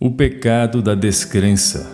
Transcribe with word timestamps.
O 0.00 0.12
pecado 0.12 0.80
da 0.80 0.94
descrença. 0.94 1.90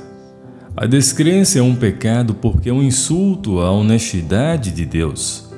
A 0.77 0.85
descrença 0.85 1.59
é 1.59 1.63
um 1.63 1.75
pecado 1.75 2.35
porque 2.35 2.69
é 2.69 2.73
um 2.73 2.83
insulto 2.83 3.61
à 3.61 3.71
honestidade 3.71 4.73
de 4.73 4.85
Deus. 4.85 5.51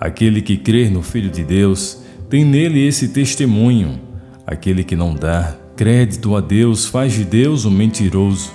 Aquele 0.00 0.42
que 0.42 0.56
crê 0.56 0.90
no 0.90 1.02
Filho 1.02 1.30
de 1.30 1.44
Deus 1.44 2.02
tem 2.28 2.44
nele 2.44 2.84
esse 2.84 3.10
testemunho. 3.10 4.00
Aquele 4.44 4.82
que 4.82 4.96
não 4.96 5.14
dá 5.14 5.56
crédito 5.76 6.34
a 6.34 6.40
Deus 6.40 6.84
faz 6.84 7.12
de 7.12 7.24
Deus 7.24 7.64
um 7.64 7.70
mentiroso, 7.70 8.52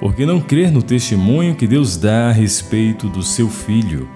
porque 0.00 0.26
não 0.26 0.40
crer 0.40 0.72
no 0.72 0.82
testemunho 0.82 1.54
que 1.54 1.68
Deus 1.68 1.96
dá 1.96 2.30
a 2.30 2.32
respeito 2.32 3.08
do 3.08 3.22
seu 3.22 3.48
Filho. 3.48 4.08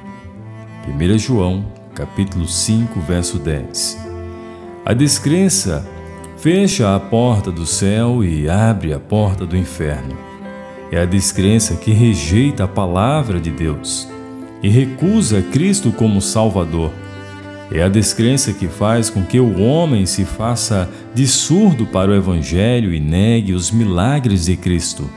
1 0.84 1.16
João, 1.16 1.64
capítulo 1.94 2.48
5, 2.48 2.98
verso 3.02 3.38
10. 3.38 4.04
A 4.84 4.92
descrença 4.92 5.88
fecha 6.38 6.94
a 6.94 7.00
porta 7.00 7.50
do 7.50 7.66
céu 7.66 8.22
e 8.22 8.48
abre 8.48 8.92
a 8.92 9.00
porta 9.00 9.44
do 9.44 9.56
inferno. 9.56 10.16
É 10.90 11.00
a 11.00 11.04
descrença 11.04 11.74
que 11.74 11.90
rejeita 11.90 12.62
a 12.62 12.68
palavra 12.68 13.40
de 13.40 13.50
Deus 13.50 14.08
e 14.62 14.68
recusa 14.68 15.42
Cristo 15.42 15.90
como 15.90 16.22
Salvador. 16.22 16.92
É 17.72 17.82
a 17.82 17.88
descrença 17.88 18.52
que 18.52 18.68
faz 18.68 19.10
com 19.10 19.24
que 19.24 19.40
o 19.40 19.60
homem 19.60 20.06
se 20.06 20.24
faça 20.24 20.88
de 21.12 21.26
surdo 21.26 21.86
para 21.86 22.12
o 22.12 22.14
Evangelho 22.14 22.94
e 22.94 23.00
negue 23.00 23.52
os 23.52 23.72
milagres 23.72 24.44
de 24.44 24.56
Cristo. 24.56 25.10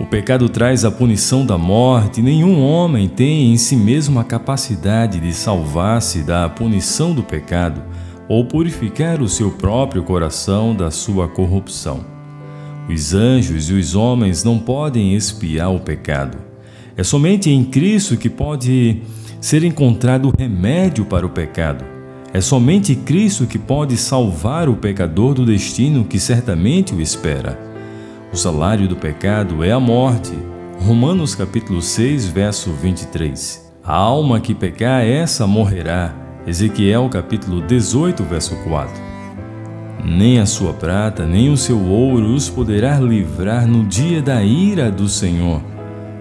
O 0.00 0.06
pecado 0.06 0.48
traz 0.48 0.86
a 0.86 0.90
punição 0.90 1.44
da 1.44 1.58
morte, 1.58 2.22
nenhum 2.22 2.62
homem 2.62 3.08
tem 3.08 3.52
em 3.52 3.58
si 3.58 3.76
mesmo 3.76 4.18
a 4.18 4.24
capacidade 4.24 5.20
de 5.20 5.34
salvar-se 5.34 6.22
da 6.22 6.48
punição 6.48 7.12
do 7.12 7.22
pecado 7.22 7.82
ou 8.28 8.44
purificar 8.44 9.22
o 9.22 9.28
seu 9.28 9.52
próprio 9.52 10.02
coração 10.02 10.74
da 10.74 10.90
sua 10.90 11.28
corrupção. 11.28 12.04
Os 12.88 13.14
anjos 13.14 13.68
e 13.70 13.74
os 13.74 13.94
homens 13.94 14.44
não 14.44 14.58
podem 14.58 15.14
expiar 15.14 15.72
o 15.72 15.80
pecado. 15.80 16.38
É 16.96 17.02
somente 17.02 17.50
em 17.50 17.64
Cristo 17.64 18.16
que 18.16 18.30
pode 18.30 19.02
ser 19.40 19.64
encontrado 19.64 20.28
o 20.28 20.32
remédio 20.36 21.04
para 21.04 21.26
o 21.26 21.30
pecado. 21.30 21.84
É 22.32 22.40
somente 22.40 22.94
Cristo 22.94 23.46
que 23.46 23.58
pode 23.58 23.96
salvar 23.96 24.68
o 24.68 24.76
pecador 24.76 25.34
do 25.34 25.44
destino 25.44 26.04
que 26.04 26.18
certamente 26.18 26.94
o 26.94 27.00
espera. 27.00 27.58
O 28.32 28.36
salário 28.36 28.88
do 28.88 28.96
pecado 28.96 29.62
é 29.64 29.72
a 29.72 29.80
morte. 29.80 30.32
Romanos 30.80 31.34
capítulo 31.34 31.80
6, 31.80 32.28
verso 32.28 32.70
23. 32.72 33.72
A 33.82 33.94
alma 33.94 34.40
que 34.40 34.54
pecar, 34.54 35.04
essa 35.04 35.46
morrerá. 35.46 36.25
Ezequiel 36.46 37.08
capítulo 37.08 37.60
18, 37.60 38.22
verso 38.22 38.54
4. 38.62 38.94
Nem 40.04 40.38
a 40.38 40.46
sua 40.46 40.72
prata, 40.72 41.26
nem 41.26 41.50
o 41.50 41.56
seu 41.56 41.76
ouro 41.82 42.32
os 42.32 42.48
poderá 42.48 43.00
livrar 43.00 43.66
no 43.66 43.84
dia 43.84 44.22
da 44.22 44.44
ira 44.44 44.88
do 44.88 45.08
Senhor. 45.08 45.60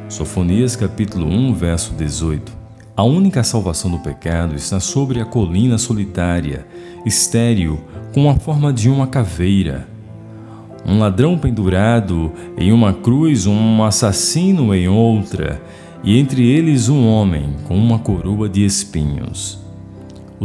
Sofonias 0.09 0.75
capítulo 0.75 1.27
1, 1.27 1.53
verso 1.53 1.93
18. 1.93 2.51
A 2.97 3.03
única 3.03 3.43
salvação 3.43 3.91
do 3.91 3.99
pecado 3.99 4.55
está 4.55 4.79
sobre 4.79 5.21
a 5.21 5.25
colina 5.25 5.77
solitária, 5.77 6.65
estéril, 7.05 7.79
com 8.11 8.27
a 8.27 8.33
forma 8.33 8.73
de 8.73 8.89
uma 8.89 9.05
caveira. 9.05 9.87
Um 10.83 10.97
ladrão 10.97 11.37
pendurado 11.37 12.31
em 12.57 12.71
uma 12.71 12.93
cruz, 12.93 13.45
um 13.45 13.83
assassino 13.83 14.73
em 14.73 14.87
outra, 14.87 15.61
e 16.03 16.17
entre 16.17 16.47
eles 16.47 16.89
um 16.89 17.07
homem 17.07 17.57
com 17.67 17.77
uma 17.77 17.99
coroa 17.99 18.49
de 18.49 18.65
espinhos. 18.65 19.64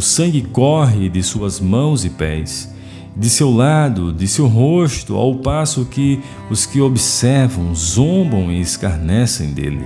O 0.01 0.03
sangue 0.03 0.41
corre 0.41 1.11
de 1.11 1.23
suas 1.23 1.61
mãos 1.61 2.07
e 2.07 2.09
pés, 2.09 2.75
de 3.15 3.29
seu 3.29 3.51
lado, 3.51 4.15
de 4.15 4.27
seu 4.27 4.47
rosto, 4.47 5.15
ao 5.15 5.35
passo 5.35 5.85
que 5.85 6.19
os 6.49 6.65
que 6.65 6.81
observam 6.81 7.75
zombam 7.75 8.51
e 8.51 8.63
escarnecem 8.63 9.53
dele. 9.53 9.85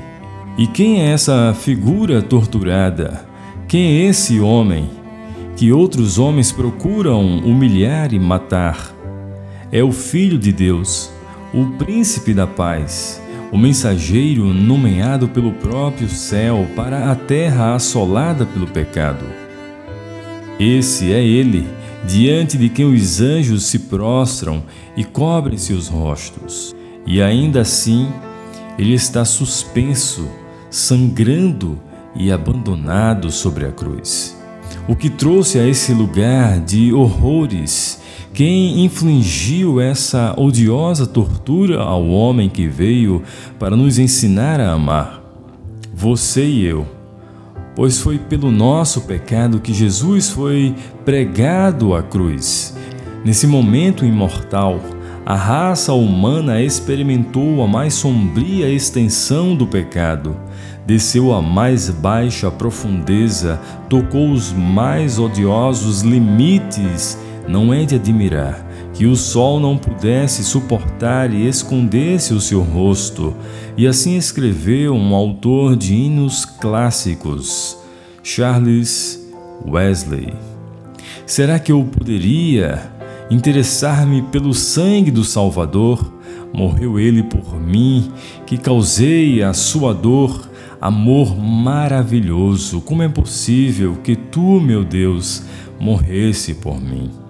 E 0.56 0.68
quem 0.68 1.00
é 1.00 1.06
essa 1.10 1.52
figura 1.52 2.22
torturada? 2.22 3.26
Quem 3.66 3.82
é 3.82 4.08
esse 4.08 4.38
homem 4.38 4.88
que 5.56 5.72
outros 5.72 6.16
homens 6.16 6.52
procuram 6.52 7.38
humilhar 7.38 8.14
e 8.14 8.18
matar? 8.20 8.94
É 9.72 9.82
o 9.82 9.90
Filho 9.90 10.38
de 10.38 10.52
Deus, 10.52 11.10
o 11.52 11.76
Príncipe 11.76 12.32
da 12.32 12.46
Paz, 12.46 13.20
o 13.50 13.58
mensageiro 13.58 14.44
nomeado 14.54 15.26
pelo 15.26 15.50
próprio 15.54 16.08
céu 16.08 16.68
para 16.76 17.10
a 17.10 17.16
terra 17.16 17.74
assolada 17.74 18.46
pelo 18.46 18.68
pecado. 18.68 19.43
Esse 20.58 21.12
é 21.12 21.20
ele, 21.20 21.66
diante 22.06 22.56
de 22.56 22.68
quem 22.68 22.84
os 22.84 23.20
anjos 23.20 23.64
se 23.64 23.80
prostram 23.80 24.62
e 24.96 25.02
cobrem 25.02 25.58
seus 25.58 25.88
rostos. 25.88 26.74
E 27.04 27.20
ainda 27.20 27.62
assim, 27.62 28.08
ele 28.78 28.94
está 28.94 29.24
suspenso, 29.24 30.28
sangrando 30.70 31.80
e 32.14 32.30
abandonado 32.30 33.32
sobre 33.32 33.66
a 33.66 33.72
cruz. 33.72 34.36
O 34.86 34.94
que 34.94 35.10
trouxe 35.10 35.58
a 35.58 35.66
esse 35.66 35.92
lugar 35.92 36.60
de 36.60 36.92
horrores? 36.92 38.00
Quem 38.32 38.84
infligiu 38.84 39.80
essa 39.80 40.34
odiosa 40.36 41.04
tortura 41.04 41.80
ao 41.80 42.06
homem 42.08 42.48
que 42.48 42.68
veio 42.68 43.22
para 43.58 43.76
nos 43.76 43.98
ensinar 43.98 44.60
a 44.60 44.72
amar? 44.72 45.20
Você 45.92 46.44
e 46.44 46.64
eu 46.64 46.93
pois 47.74 47.98
foi 47.98 48.18
pelo 48.18 48.50
nosso 48.50 49.02
pecado 49.02 49.60
que 49.60 49.72
Jesus 49.72 50.30
foi 50.30 50.74
pregado 51.04 51.94
à 51.94 52.02
cruz. 52.02 52.76
Nesse 53.24 53.46
momento 53.46 54.04
imortal, 54.04 54.80
a 55.26 55.34
raça 55.34 55.94
humana 55.94 56.62
experimentou 56.62 57.62
a 57.62 57.66
mais 57.66 57.94
sombria 57.94 58.68
extensão 58.68 59.56
do 59.56 59.66
pecado, 59.66 60.36
desceu 60.86 61.32
à 61.32 61.40
mais 61.40 61.88
baixa 61.88 62.50
profundeza, 62.50 63.58
tocou 63.88 64.30
os 64.30 64.52
mais 64.52 65.18
odiosos 65.18 66.02
limites. 66.02 67.18
Não 67.46 67.72
é 67.74 67.84
de 67.84 67.96
admirar 67.96 68.66
que 68.94 69.06
o 69.06 69.16
sol 69.16 69.60
não 69.60 69.76
pudesse 69.76 70.44
suportar 70.44 71.32
e 71.32 71.46
escondesse 71.46 72.32
o 72.32 72.40
seu 72.40 72.62
rosto, 72.62 73.34
e 73.76 73.86
assim 73.86 74.16
escreveu 74.16 74.94
um 74.94 75.14
autor 75.14 75.76
de 75.76 75.94
hinos 75.94 76.44
clássicos, 76.44 77.76
Charles 78.22 79.20
Wesley. 79.66 80.32
Será 81.26 81.58
que 81.58 81.72
eu 81.72 81.84
poderia 81.84 82.90
interessar-me 83.30 84.22
pelo 84.22 84.54
sangue 84.54 85.10
do 85.10 85.24
Salvador? 85.24 86.12
Morreu 86.52 87.00
ele 87.00 87.22
por 87.22 87.60
mim, 87.60 88.12
que 88.46 88.56
causei 88.56 89.42
a 89.42 89.52
sua 89.52 89.92
dor. 89.92 90.48
Amor 90.80 91.36
maravilhoso, 91.36 92.80
como 92.80 93.02
é 93.02 93.08
possível 93.08 93.96
que 94.04 94.14
tu, 94.14 94.60
meu 94.60 94.84
Deus, 94.84 95.42
morresse 95.80 96.54
por 96.54 96.78
mim? 96.78 97.23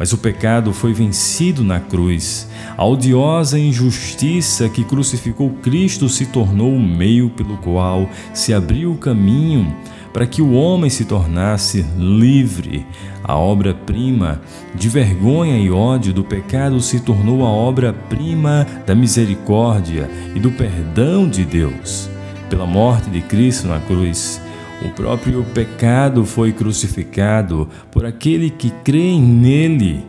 Mas 0.00 0.14
o 0.14 0.18
pecado 0.18 0.72
foi 0.72 0.94
vencido 0.94 1.62
na 1.62 1.78
cruz. 1.78 2.48
A 2.74 2.86
odiosa 2.86 3.58
injustiça 3.58 4.66
que 4.66 4.82
crucificou 4.82 5.50
Cristo 5.62 6.08
se 6.08 6.24
tornou 6.24 6.74
o 6.74 6.80
meio 6.80 7.28
pelo 7.28 7.58
qual 7.58 8.08
se 8.32 8.54
abriu 8.54 8.92
o 8.92 8.96
caminho 8.96 9.76
para 10.10 10.26
que 10.26 10.40
o 10.40 10.52
homem 10.52 10.88
se 10.88 11.04
tornasse 11.04 11.84
livre. 11.98 12.86
A 13.22 13.36
obra-prima 13.36 14.40
de 14.74 14.88
vergonha 14.88 15.58
e 15.58 15.70
ódio 15.70 16.14
do 16.14 16.24
pecado 16.24 16.80
se 16.80 17.00
tornou 17.00 17.44
a 17.44 17.50
obra-prima 17.50 18.66
da 18.86 18.94
misericórdia 18.94 20.10
e 20.34 20.40
do 20.40 20.50
perdão 20.50 21.28
de 21.28 21.44
Deus. 21.44 22.08
Pela 22.48 22.64
morte 22.64 23.10
de 23.10 23.20
Cristo 23.20 23.68
na 23.68 23.78
cruz, 23.80 24.40
o 24.84 24.88
próprio 24.90 25.44
pecado 25.54 26.24
foi 26.24 26.52
crucificado 26.52 27.68
por 27.90 28.06
aquele 28.06 28.48
que 28.48 28.70
crê 28.82 29.18
nele. 29.18 30.04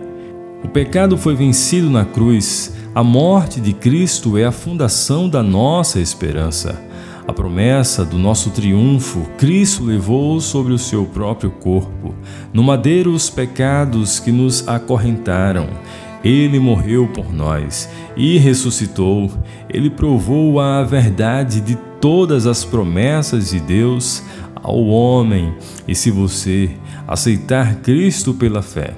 O 0.63 0.69
pecado 0.69 1.17
foi 1.17 1.35
vencido 1.35 1.89
na 1.89 2.05
cruz. 2.05 2.73
A 2.95 3.03
morte 3.03 3.59
de 3.59 3.73
Cristo 3.73 4.37
é 4.37 4.45
a 4.45 4.51
fundação 4.51 5.27
da 5.27 5.43
nossa 5.43 5.99
esperança. 5.99 6.79
A 7.27 7.33
promessa 7.33 8.03
do 8.03 8.17
nosso 8.17 8.49
triunfo, 8.49 9.21
Cristo 9.37 9.83
levou 9.83 10.39
sobre 10.39 10.73
o 10.73 10.77
seu 10.77 11.05
próprio 11.05 11.51
corpo, 11.51 12.15
no 12.53 12.63
madeiro 12.63 13.11
os 13.11 13.29
pecados 13.29 14.19
que 14.19 14.31
nos 14.31 14.67
acorrentaram. 14.67 15.67
Ele 16.23 16.59
morreu 16.59 17.07
por 17.07 17.33
nós 17.33 17.89
e 18.15 18.37
ressuscitou. 18.37 19.31
Ele 19.69 19.89
provou 19.89 20.59
a 20.59 20.83
verdade 20.83 21.61
de 21.61 21.75
todas 21.99 22.45
as 22.45 22.63
promessas 22.63 23.51
de 23.51 23.59
Deus 23.59 24.23
ao 24.61 24.85
homem. 24.85 25.53
E 25.87 25.95
se 25.95 26.11
você 26.11 26.71
aceitar 27.07 27.75
Cristo 27.77 28.33
pela 28.33 28.61
fé, 28.61 28.93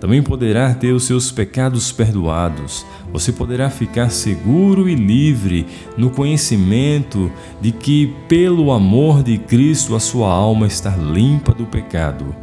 também 0.00 0.22
poderá 0.22 0.72
ter 0.74 0.92
os 0.92 1.04
seus 1.04 1.30
pecados 1.30 1.90
perdoados. 1.90 2.86
Você 3.12 3.32
poderá 3.32 3.68
ficar 3.68 4.10
seguro 4.10 4.88
e 4.88 4.94
livre 4.94 5.66
no 5.96 6.10
conhecimento 6.10 7.30
de 7.60 7.72
que, 7.72 8.14
pelo 8.28 8.70
amor 8.70 9.22
de 9.22 9.38
Cristo, 9.38 9.96
a 9.96 10.00
sua 10.00 10.30
alma 10.32 10.66
está 10.66 10.94
limpa 10.96 11.52
do 11.52 11.66
pecado 11.66 12.34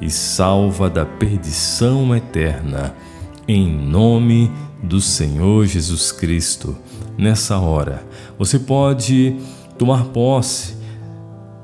e 0.00 0.10
salva 0.10 0.90
da 0.90 1.04
perdição 1.04 2.14
eterna. 2.14 2.94
Em 3.46 3.68
nome 3.68 4.50
do 4.82 5.00
Senhor 5.00 5.66
Jesus 5.66 6.10
Cristo. 6.10 6.76
Nessa 7.16 7.58
hora, 7.58 8.04
você 8.36 8.58
pode 8.58 9.36
tomar 9.78 10.06
posse 10.06 10.74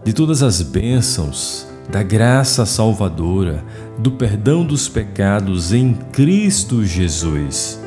de 0.05 0.13
todas 0.13 0.43
as 0.43 0.63
bênçãos, 0.63 1.67
da 1.91 2.03
graça 2.03 2.65
salvadora, 2.65 3.65
do 3.99 4.13
perdão 4.13 4.65
dos 4.65 4.89
pecados 4.89 5.73
em 5.73 5.95
Cristo 6.13 6.85
Jesus. 6.85 7.81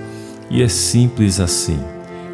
E 0.49 0.61
é 0.61 0.67
simples 0.67 1.39
assim: 1.39 1.79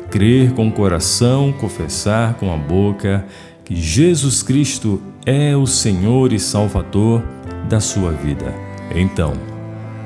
crer 0.09 0.53
com 0.53 0.67
o 0.67 0.71
coração, 0.71 1.53
confessar 1.53 2.33
com 2.35 2.53
a 2.53 2.57
boca 2.57 3.25
que 3.63 3.75
Jesus 3.75 4.43
Cristo 4.43 5.01
é 5.25 5.55
o 5.55 5.67
Senhor 5.67 6.33
e 6.33 6.39
Salvador 6.39 7.23
da 7.69 7.79
sua 7.79 8.11
vida. 8.11 8.53
Então, 8.93 9.33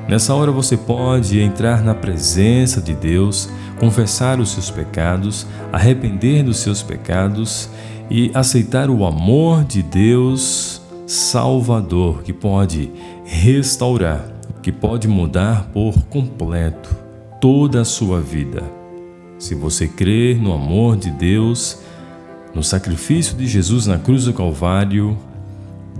nessa 0.06 0.34
hora 0.34 0.52
você 0.52 0.76
pode 0.76 1.40
entrar 1.40 1.82
na 1.82 1.94
presença 1.94 2.80
de 2.80 2.94
Deus, 2.94 3.48
confessar 3.80 4.38
os 4.38 4.50
seus 4.50 4.70
pecados, 4.70 5.46
arrepender 5.72 6.44
dos 6.44 6.58
seus 6.58 6.82
pecados 6.82 7.70
e 8.10 8.30
aceitar 8.34 8.90
o 8.90 9.04
amor 9.04 9.64
de 9.64 9.82
Deus 9.82 10.80
Salvador 11.06 12.22
que 12.22 12.32
pode 12.32 12.90
restaurar, 13.24 14.26
que 14.62 14.72
pode 14.72 15.06
mudar 15.06 15.68
por 15.72 15.94
completo 16.04 16.94
toda 17.40 17.82
a 17.82 17.84
sua 17.84 18.20
vida. 18.20 18.62
Se 19.38 19.54
você 19.54 19.86
crer 19.86 20.40
no 20.40 20.52
amor 20.52 20.96
de 20.96 21.10
Deus, 21.10 21.78
no 22.54 22.62
sacrifício 22.62 23.36
de 23.36 23.46
Jesus 23.46 23.86
na 23.86 23.98
cruz 23.98 24.24
do 24.24 24.32
Calvário, 24.32 25.18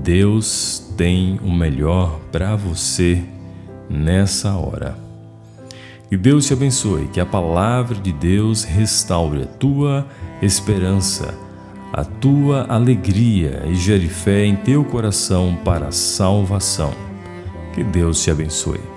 Deus 0.03 0.93
tem 0.97 1.39
o 1.45 1.53
melhor 1.53 2.19
para 2.33 2.57
você 2.57 3.23
nessa 3.91 4.55
hora. 4.55 4.97
Que 6.09 6.17
Deus 6.17 6.47
te 6.47 6.53
abençoe, 6.53 7.09
que 7.09 7.21
a 7.21 7.27
palavra 7.27 7.97
de 7.97 8.13
Deus 8.13 8.63
restaure 8.63 9.43
a 9.43 9.47
tua 9.47 10.07
esperança, 10.41 11.35
a 11.97 12.05
tua 12.05 12.67
alegria 12.69 13.63
e 13.67 13.77
gere 13.77 14.09
fé 14.09 14.45
em 14.45 14.57
teu 14.57 14.85
coração 14.85 15.57
para 15.65 15.87
a 15.87 15.93
salvação. 15.93 16.93
Que 17.73 17.85
Deus 17.85 18.21
te 18.21 18.33
abençoe. 18.33 18.94